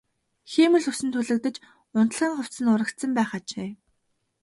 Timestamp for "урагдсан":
2.73-3.11